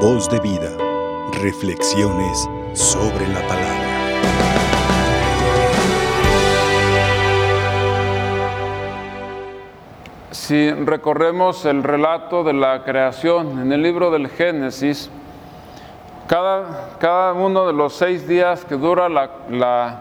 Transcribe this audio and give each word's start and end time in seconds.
Voz 0.00 0.28
de 0.28 0.38
vida. 0.40 0.76
Reflexiones 1.42 2.46
sobre 2.74 3.26
la 3.28 3.40
palabra. 3.48 3.86
Si 10.32 10.70
recorremos 10.70 11.64
el 11.64 11.82
relato 11.82 12.44
de 12.44 12.52
la 12.52 12.84
creación 12.84 13.58
en 13.58 13.72
el 13.72 13.82
libro 13.82 14.10
del 14.10 14.28
Génesis, 14.28 15.08
cada, 16.26 16.98
cada 16.98 17.32
uno 17.32 17.66
de 17.66 17.72
los 17.72 17.94
seis 17.94 18.28
días 18.28 18.66
que 18.66 18.74
dura 18.74 19.08
la, 19.08 19.30
la, 19.48 20.00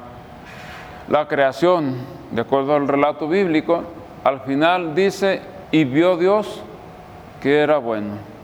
la 1.08 1.28
creación, 1.30 1.96
de 2.32 2.42
acuerdo 2.42 2.76
al 2.76 2.90
relato 2.90 3.30
bíblico, 3.30 3.84
al 4.26 4.42
final 4.42 4.94
dice, 4.94 5.42
y 5.72 5.86
vio 5.86 6.18
Dios 6.18 6.62
que 7.42 7.60
era 7.60 7.78
bueno. 7.78 8.35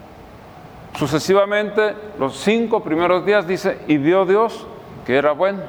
Sucesivamente, 0.98 1.96
los 2.20 2.38
cinco 2.38 2.82
primeros 2.82 3.26
días 3.26 3.48
dice, 3.48 3.80
y 3.88 3.98
vio 3.98 4.26
Dios 4.26 4.68
que 5.06 5.16
era 5.16 5.32
bueno. 5.32 5.62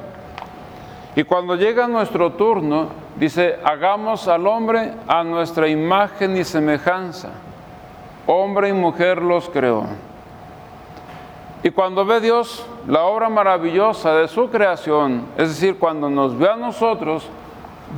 Y 1.15 1.23
cuando 1.23 1.55
llega 1.55 1.87
nuestro 1.87 2.33
turno, 2.33 2.89
dice, 3.15 3.59
hagamos 3.63 4.27
al 4.27 4.47
hombre 4.47 4.93
a 5.07 5.23
nuestra 5.23 5.67
imagen 5.67 6.35
y 6.37 6.43
semejanza. 6.43 7.29
Hombre 8.25 8.69
y 8.69 8.73
mujer 8.73 9.21
los 9.21 9.49
creó. 9.49 9.85
Y 11.61 11.69
cuando 11.69 12.05
ve 12.05 12.19
Dios 12.19 12.65
la 12.87 13.03
obra 13.03 13.29
maravillosa 13.29 14.15
de 14.15 14.27
su 14.27 14.49
creación, 14.49 15.27
es 15.37 15.49
decir, 15.49 15.77
cuando 15.77 16.09
nos 16.09 16.37
ve 16.37 16.49
a 16.49 16.57
nosotros, 16.57 17.29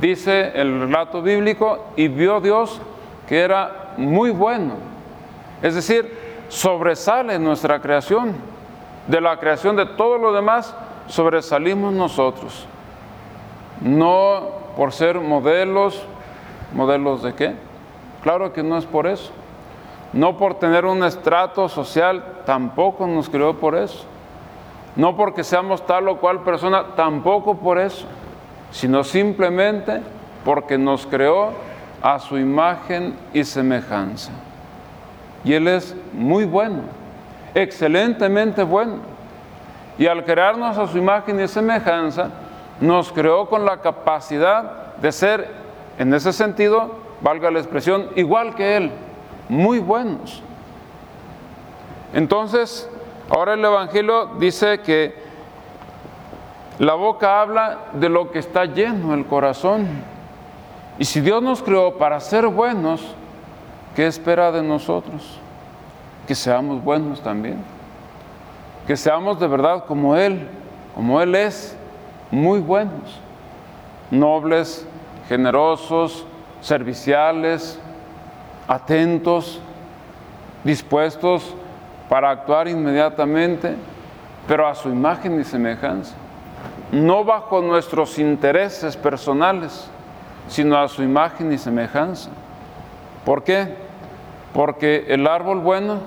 dice 0.00 0.52
el 0.54 0.80
relato 0.80 1.22
bíblico, 1.22 1.86
y 1.96 2.08
vio 2.08 2.40
Dios 2.40 2.80
que 3.28 3.40
era 3.40 3.94
muy 3.96 4.30
bueno. 4.30 4.74
Es 5.62 5.74
decir, 5.74 6.25
sobresale 6.48 7.38
nuestra 7.38 7.80
creación. 7.80 8.34
De 9.06 9.20
la 9.20 9.38
creación 9.38 9.76
de 9.76 9.86
todo 9.86 10.18
lo 10.18 10.32
demás, 10.32 10.74
sobresalimos 11.06 11.92
nosotros. 11.92 12.66
No 13.80 14.42
por 14.76 14.92
ser 14.92 15.20
modelos, 15.20 16.02
modelos 16.72 17.22
de 17.22 17.34
qué? 17.34 17.54
Claro 18.22 18.52
que 18.52 18.62
no 18.62 18.76
es 18.76 18.84
por 18.84 19.06
eso. 19.06 19.30
No 20.12 20.36
por 20.36 20.54
tener 20.54 20.84
un 20.84 21.04
estrato 21.04 21.68
social, 21.68 22.42
tampoco 22.44 23.06
nos 23.06 23.28
creó 23.28 23.54
por 23.54 23.76
eso. 23.76 24.04
No 24.96 25.16
porque 25.16 25.44
seamos 25.44 25.84
tal 25.86 26.08
o 26.08 26.16
cual 26.18 26.40
persona, 26.42 26.94
tampoco 26.96 27.56
por 27.58 27.78
eso. 27.78 28.06
Sino 28.70 29.04
simplemente 29.04 30.02
porque 30.44 30.78
nos 30.78 31.06
creó 31.06 31.50
a 32.02 32.18
su 32.18 32.38
imagen 32.38 33.16
y 33.32 33.44
semejanza. 33.44 34.32
Y 35.46 35.54
Él 35.54 35.68
es 35.68 35.94
muy 36.12 36.44
bueno, 36.44 36.80
excelentemente 37.54 38.64
bueno. 38.64 38.96
Y 39.96 40.08
al 40.08 40.24
crearnos 40.24 40.76
a 40.76 40.88
su 40.88 40.98
imagen 40.98 41.40
y 41.40 41.46
semejanza, 41.46 42.30
nos 42.80 43.12
creó 43.12 43.48
con 43.48 43.64
la 43.64 43.80
capacidad 43.80 44.96
de 44.96 45.12
ser, 45.12 45.48
en 45.98 46.12
ese 46.12 46.32
sentido, 46.32 46.96
valga 47.20 47.52
la 47.52 47.60
expresión, 47.60 48.08
igual 48.16 48.56
que 48.56 48.76
Él, 48.76 48.90
muy 49.48 49.78
buenos. 49.78 50.42
Entonces, 52.12 52.90
ahora 53.30 53.54
el 53.54 53.64
Evangelio 53.64 54.32
dice 54.40 54.80
que 54.80 55.14
la 56.80 56.94
boca 56.94 57.40
habla 57.40 57.78
de 57.92 58.08
lo 58.08 58.32
que 58.32 58.40
está 58.40 58.64
lleno 58.64 59.14
el 59.14 59.26
corazón. 59.26 59.86
Y 60.98 61.04
si 61.04 61.20
Dios 61.20 61.40
nos 61.40 61.62
creó 61.62 61.98
para 61.98 62.18
ser 62.18 62.48
buenos, 62.48 63.14
¿qué 63.96 64.06
espera 64.06 64.52
de 64.52 64.62
nosotros? 64.62 65.38
Que 66.28 66.34
seamos 66.34 66.84
buenos 66.84 67.22
también. 67.22 67.56
Que 68.86 68.94
seamos 68.94 69.40
de 69.40 69.48
verdad 69.48 69.86
como 69.86 70.14
Él, 70.14 70.46
como 70.94 71.20
Él 71.22 71.34
es, 71.34 71.74
muy 72.30 72.60
buenos. 72.60 73.18
Nobles, 74.10 74.86
generosos, 75.28 76.26
serviciales, 76.60 77.80
atentos, 78.68 79.60
dispuestos 80.62 81.54
para 82.10 82.30
actuar 82.30 82.68
inmediatamente, 82.68 83.76
pero 84.46 84.68
a 84.68 84.74
su 84.74 84.90
imagen 84.90 85.40
y 85.40 85.44
semejanza. 85.44 86.14
No 86.92 87.24
bajo 87.24 87.62
nuestros 87.62 88.18
intereses 88.18 88.94
personales, 88.94 89.88
sino 90.48 90.76
a 90.76 90.86
su 90.86 91.02
imagen 91.02 91.50
y 91.50 91.56
semejanza. 91.56 92.28
¿Por 93.24 93.42
qué? 93.42 93.85
Porque 94.56 95.04
el 95.08 95.26
árbol 95.26 95.60
bueno 95.60 95.98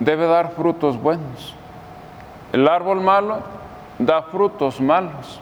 debe 0.00 0.26
dar 0.26 0.50
frutos 0.50 1.00
buenos. 1.00 1.54
El 2.52 2.66
árbol 2.66 3.00
malo 3.00 3.38
da 4.00 4.22
frutos 4.22 4.80
malos. 4.80 5.40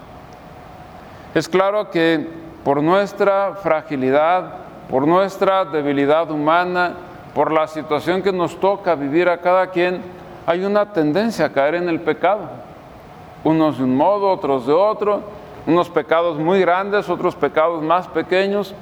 Es 1.35 1.49
claro 1.49 1.91
que 1.91 2.29
por 2.63 2.83
nuestra 2.83 3.55
fragilidad, 3.63 4.53
por 4.91 5.09
nuestra 5.09 5.65
debilidad 5.65 6.31
humana, 6.31 6.93
por 7.35 7.51
la 7.51 7.67
situación 7.67 8.23
que 8.23 8.33
nos 8.33 8.61
toca 8.61 8.95
vivir 8.95 9.31
a 9.31 9.39
cada 9.39 9.69
quien, 9.69 10.03
hay 10.45 10.63
una 10.63 10.93
tendencia 10.93 11.47
a 11.47 11.53
caer 11.53 11.77
en 11.77 11.89
el 11.89 12.01
pecado. 12.01 12.51
Unos 13.45 13.79
de 13.79 13.85
un 13.85 13.97
modo, 13.97 14.31
otros 14.31 14.67
de 14.67 14.75
otro, 14.75 15.23
unos 15.67 15.89
pecados 15.89 16.37
muy 16.37 16.61
grandes, 16.61 17.09
otros 17.09 17.35
pecados 17.35 17.83
más 17.83 18.07
pequeños, 18.09 18.75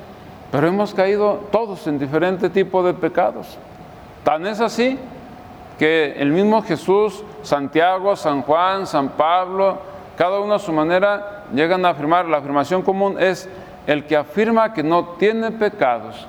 pero 0.55 0.69
hemos 0.69 0.95
caído 0.95 1.41
todos 1.51 1.85
en 1.89 1.99
diferente 1.99 2.49
tipo 2.49 2.85
de 2.85 2.95
pecados. 2.95 3.59
Tan 4.23 4.47
es 4.47 4.61
así 4.61 4.97
que 5.81 6.15
el 6.17 6.31
mismo 6.31 6.63
Jesús, 6.63 7.25
Santiago, 7.43 8.15
San 8.15 8.43
Juan, 8.43 8.87
San 8.87 9.09
Pablo, 9.09 9.79
cada 10.17 10.39
uno 10.39 10.55
a 10.55 10.61
su 10.61 10.73
manera 10.73 11.47
llegan 11.53 11.85
a 11.85 11.89
afirmar, 11.89 12.27
la 12.27 12.37
afirmación 12.37 12.83
común 12.83 13.17
es 13.19 13.49
el 13.89 14.05
que 14.05 14.17
afirma 14.17 14.73
que 14.73 14.85
no 14.85 15.17
tiene 15.19 15.51
pecados, 15.51 16.25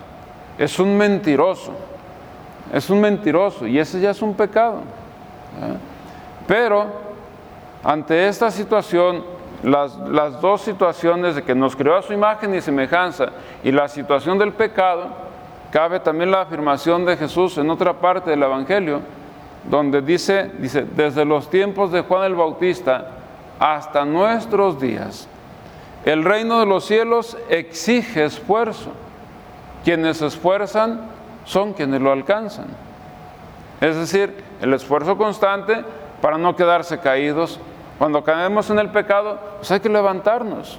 es 0.57 0.79
un 0.79 0.97
mentiroso, 0.97 1.73
es 2.73 2.89
un 2.89 3.01
mentiroso 3.01 3.67
y 3.67 3.77
ese 3.77 3.99
ya 4.01 4.09
es 4.09 4.23
un 4.23 4.33
pecado. 4.33 4.79
Pero 6.47 6.87
ante 7.83 8.27
esta 8.27 8.49
situación, 8.49 9.34
las, 9.63 9.97
las, 9.97 10.41
dos 10.41 10.61
situaciones 10.61 11.35
de 11.35 11.43
que 11.43 11.55
nos 11.55 11.75
creó 11.75 11.97
a 11.97 12.01
su 12.01 12.13
imagen 12.13 12.53
y 12.55 12.61
semejanza 12.61 13.27
y 13.63 13.71
la 13.71 13.87
situación 13.87 14.37
del 14.37 14.53
pecado, 14.53 15.07
cabe 15.71 15.99
también 15.99 16.31
la 16.31 16.41
afirmación 16.41 17.05
de 17.05 17.17
Jesús 17.17 17.57
en 17.57 17.69
otra 17.69 17.93
parte 17.93 18.29
del 18.29 18.43
Evangelio, 18.43 19.01
donde 19.69 20.01
dice, 20.01 20.51
dice, 20.59 20.83
desde 20.83 21.25
los 21.25 21.49
tiempos 21.49 21.91
de 21.91 22.01
Juan 22.01 22.23
el 22.23 22.35
Bautista 22.35 23.11
hasta 23.59 24.05
nuestros 24.05 24.79
días, 24.79 25.27
el 26.05 26.23
reino 26.23 26.59
de 26.59 26.67
los 26.67 26.85
cielos 26.85 27.35
exige 27.49 28.25
esfuerzo. 28.25 28.91
Quienes 29.83 30.17
se 30.17 30.27
esfuerzan 30.27 31.01
son 31.45 31.73
quienes 31.73 31.99
lo 31.99 32.11
alcanzan. 32.11 32.67
Es 33.81 33.95
decir, 33.95 34.43
el 34.61 34.73
esfuerzo 34.73 35.17
constante 35.17 35.83
para 36.21 36.37
no 36.37 36.55
quedarse 36.55 36.99
caídos. 36.99 37.59
Cuando 37.97 38.23
caemos 38.23 38.69
en 38.69 38.79
el 38.79 38.89
pecado, 38.89 39.39
pues 39.57 39.71
hay 39.71 39.79
que 39.79 39.89
levantarnos. 39.89 40.77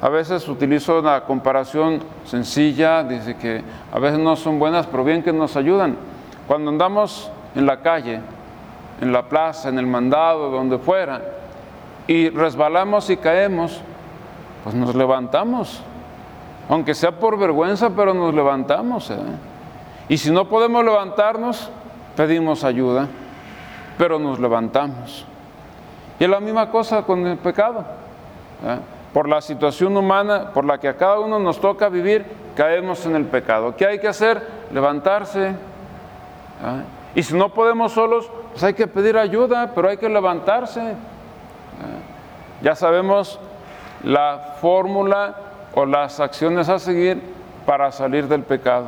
A 0.00 0.08
veces 0.08 0.46
utilizo 0.48 1.00
una 1.00 1.22
comparación 1.22 2.00
sencilla, 2.24 3.02
dice 3.02 3.36
que 3.36 3.64
a 3.92 3.98
veces 3.98 4.20
no 4.20 4.36
son 4.36 4.58
buenas, 4.60 4.86
pero 4.86 5.02
bien 5.02 5.22
que 5.24 5.32
nos 5.32 5.56
ayudan. 5.56 5.96
Cuando 6.46 6.70
andamos 6.70 7.30
en 7.56 7.66
la 7.66 7.80
calle, 7.80 8.20
en 9.00 9.12
la 9.12 9.28
plaza, 9.28 9.68
en 9.68 9.78
el 9.78 9.86
mandado, 9.86 10.50
donde 10.50 10.78
fuera, 10.78 11.20
y 12.06 12.30
resbalamos 12.30 13.10
y 13.10 13.16
caemos, 13.16 13.80
pues 14.62 14.76
nos 14.76 14.94
levantamos. 14.94 15.80
Aunque 16.68 16.94
sea 16.94 17.12
por 17.12 17.36
vergüenza, 17.36 17.90
pero 17.90 18.14
nos 18.14 18.32
levantamos. 18.32 19.10
¿eh? 19.10 19.16
Y 20.08 20.16
si 20.16 20.30
no 20.30 20.48
podemos 20.48 20.84
levantarnos, 20.84 21.70
pedimos 22.16 22.62
ayuda, 22.62 23.08
pero 23.96 24.18
nos 24.18 24.38
levantamos. 24.38 25.26
Y 26.18 26.24
es 26.24 26.30
la 26.30 26.40
misma 26.40 26.70
cosa 26.70 27.02
con 27.02 27.26
el 27.26 27.38
pecado. 27.38 27.80
¿eh? 28.64 28.78
Por 29.12 29.28
la 29.28 29.40
situación 29.40 29.96
humana 29.96 30.52
por 30.52 30.64
la 30.64 30.78
que 30.78 30.88
a 30.88 30.96
cada 30.96 31.18
uno 31.20 31.38
nos 31.38 31.60
toca 31.60 31.88
vivir, 31.88 32.26
caemos 32.56 33.04
en 33.06 33.16
el 33.16 33.24
pecado. 33.24 33.74
¿Qué 33.76 33.86
hay 33.86 33.98
que 33.98 34.08
hacer? 34.08 34.46
Levantarse. 34.72 35.48
¿eh? 35.48 35.54
Y 37.14 37.22
si 37.22 37.34
no 37.34 37.48
podemos 37.50 37.92
solos, 37.92 38.30
pues 38.52 38.62
hay 38.64 38.74
que 38.74 38.86
pedir 38.86 39.16
ayuda, 39.16 39.72
pero 39.74 39.88
hay 39.88 39.96
que 39.96 40.08
levantarse. 40.08 40.94
Ya 42.60 42.74
sabemos 42.74 43.38
la 44.02 44.56
fórmula 44.60 45.36
o 45.74 45.86
las 45.86 46.20
acciones 46.20 46.68
a 46.68 46.78
seguir 46.78 47.22
para 47.66 47.92
salir 47.92 48.26
del 48.28 48.42
pecado, 48.42 48.86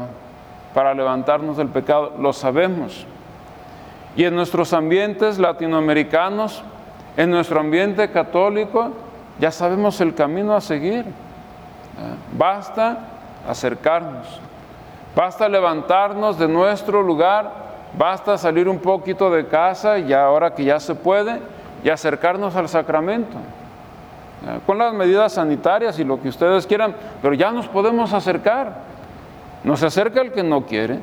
para 0.74 0.94
levantarnos 0.94 1.56
del 1.56 1.68
pecado, 1.68 2.14
lo 2.18 2.32
sabemos. 2.32 3.06
Y 4.16 4.24
en 4.24 4.34
nuestros 4.34 4.72
ambientes 4.72 5.38
latinoamericanos, 5.38 6.64
en 7.16 7.30
nuestro 7.30 7.60
ambiente 7.60 8.10
católico, 8.10 8.90
ya 9.38 9.50
sabemos 9.50 10.00
el 10.00 10.14
camino 10.14 10.54
a 10.54 10.60
seguir. 10.60 11.04
Basta 12.36 12.98
acercarnos, 13.48 14.40
basta 15.14 15.48
levantarnos 15.48 16.38
de 16.38 16.48
nuestro 16.48 17.02
lugar 17.02 17.70
basta 17.96 18.38
salir 18.38 18.68
un 18.68 18.78
poquito 18.78 19.30
de 19.30 19.46
casa 19.46 19.98
y 19.98 20.12
ahora 20.12 20.54
que 20.54 20.64
ya 20.64 20.80
se 20.80 20.94
puede, 20.94 21.40
y 21.82 21.88
acercarnos 21.88 22.56
al 22.56 22.68
sacramento. 22.68 23.36
Con 24.66 24.78
las 24.78 24.94
medidas 24.94 25.34
sanitarias 25.34 25.98
y 25.98 26.04
lo 26.04 26.20
que 26.20 26.28
ustedes 26.28 26.66
quieran, 26.66 26.94
pero 27.20 27.34
ya 27.34 27.50
nos 27.50 27.68
podemos 27.68 28.12
acercar. 28.12 28.74
No 29.64 29.76
se 29.76 29.86
acerca 29.86 30.22
el 30.22 30.32
que 30.32 30.42
no 30.42 30.64
quiere, 30.64 30.98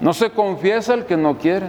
no 0.00 0.12
se 0.14 0.30
confiesa 0.30 0.94
el 0.94 1.04
que 1.04 1.16
no 1.16 1.36
quiere, 1.36 1.66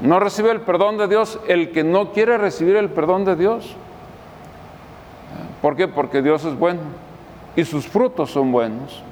no 0.00 0.20
recibe 0.20 0.50
el 0.50 0.60
perdón 0.60 0.98
de 0.98 1.08
Dios 1.08 1.40
el 1.48 1.72
que 1.72 1.82
no 1.82 2.12
quiere 2.12 2.36
recibir 2.36 2.76
el 2.76 2.90
perdón 2.90 3.24
de 3.24 3.36
Dios. 3.36 3.74
¿Por 5.62 5.76
qué? 5.76 5.88
Porque 5.88 6.22
Dios 6.22 6.44
es 6.44 6.58
bueno 6.58 6.80
y 7.56 7.64
sus 7.64 7.88
frutos 7.88 8.30
son 8.30 8.52
buenos. 8.52 9.02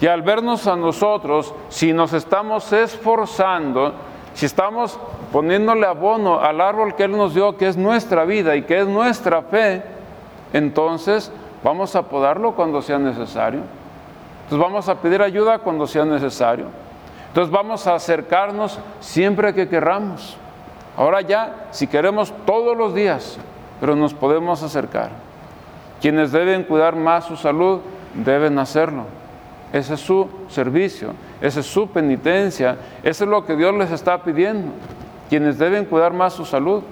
Y 0.00 0.06
al 0.06 0.22
vernos 0.22 0.66
a 0.66 0.76
nosotros, 0.76 1.54
si 1.68 1.92
nos 1.92 2.12
estamos 2.12 2.72
esforzando, 2.72 3.92
si 4.34 4.46
estamos 4.46 4.98
poniéndole 5.32 5.86
abono 5.86 6.40
al 6.40 6.60
árbol 6.60 6.94
que 6.94 7.04
Él 7.04 7.12
nos 7.12 7.34
dio, 7.34 7.56
que 7.56 7.68
es 7.68 7.76
nuestra 7.76 8.24
vida 8.24 8.56
y 8.56 8.62
que 8.62 8.80
es 8.80 8.86
nuestra 8.86 9.42
fe, 9.42 9.82
entonces 10.52 11.32
vamos 11.62 11.96
a 11.96 12.02
podarlo 12.02 12.52
cuando 12.52 12.82
sea 12.82 12.98
necesario. 12.98 13.60
Entonces 14.44 14.58
vamos 14.58 14.88
a 14.88 15.00
pedir 15.00 15.22
ayuda 15.22 15.58
cuando 15.58 15.86
sea 15.86 16.04
necesario. 16.04 16.66
Entonces 17.34 17.52
vamos 17.52 17.84
a 17.88 17.96
acercarnos 17.96 18.78
siempre 19.00 19.52
que 19.52 19.68
querramos. 19.68 20.36
Ahora 20.96 21.20
ya, 21.20 21.66
si 21.72 21.88
queremos 21.88 22.32
todos 22.46 22.76
los 22.76 22.94
días, 22.94 23.38
pero 23.80 23.96
nos 23.96 24.14
podemos 24.14 24.62
acercar. 24.62 25.10
Quienes 26.00 26.30
deben 26.30 26.62
cuidar 26.62 26.94
más 26.94 27.24
su 27.24 27.34
salud 27.34 27.80
deben 28.14 28.56
hacerlo. 28.60 29.06
Ese 29.72 29.94
es 29.94 30.00
su 30.00 30.28
servicio, 30.46 31.12
esa 31.40 31.58
es 31.58 31.66
su 31.66 31.88
penitencia, 31.88 32.76
eso 33.02 33.24
es 33.24 33.30
lo 33.30 33.44
que 33.44 33.56
Dios 33.56 33.74
les 33.74 33.90
está 33.90 34.22
pidiendo. 34.22 34.70
Quienes 35.28 35.58
deben 35.58 35.86
cuidar 35.86 36.12
más 36.12 36.34
su 36.34 36.44
salud. 36.44 36.84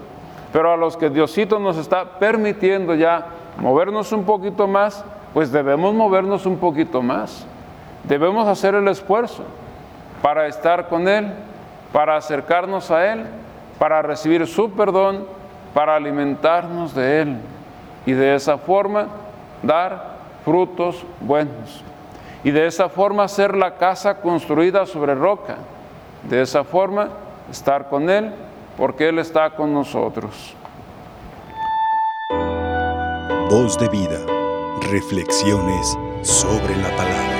Pero 0.52 0.72
a 0.72 0.76
los 0.76 0.96
que 0.96 1.08
Diosito 1.08 1.60
nos 1.60 1.76
está 1.76 2.18
permitiendo 2.18 2.96
ya 2.96 3.28
movernos 3.58 4.10
un 4.10 4.24
poquito 4.24 4.66
más, 4.66 5.04
pues 5.34 5.52
debemos 5.52 5.94
movernos 5.94 6.46
un 6.46 6.56
poquito 6.56 7.00
más. 7.00 7.46
Debemos 8.02 8.48
hacer 8.48 8.74
el 8.74 8.88
esfuerzo 8.88 9.44
para 10.22 10.46
estar 10.46 10.88
con 10.88 11.08
Él, 11.08 11.32
para 11.92 12.16
acercarnos 12.16 12.90
a 12.90 13.12
Él, 13.12 13.26
para 13.78 14.00
recibir 14.00 14.46
su 14.46 14.70
perdón, 14.70 15.26
para 15.74 15.96
alimentarnos 15.96 16.94
de 16.94 17.22
Él 17.22 17.36
y 18.06 18.12
de 18.12 18.34
esa 18.34 18.56
forma 18.56 19.08
dar 19.62 20.12
frutos 20.44 21.04
buenos. 21.20 21.82
Y 22.44 22.50
de 22.50 22.66
esa 22.66 22.88
forma 22.88 23.28
ser 23.28 23.56
la 23.56 23.76
casa 23.76 24.20
construida 24.20 24.86
sobre 24.86 25.14
roca. 25.14 25.56
De 26.28 26.42
esa 26.42 26.64
forma 26.64 27.08
estar 27.50 27.88
con 27.88 28.10
Él 28.10 28.32
porque 28.76 29.08
Él 29.08 29.18
está 29.18 29.50
con 29.50 29.72
nosotros. 29.72 30.54
Voz 33.48 33.78
de 33.78 33.88
vida. 33.88 34.18
Reflexiones 34.90 35.96
sobre 36.22 36.76
la 36.76 36.88
palabra. 36.96 37.31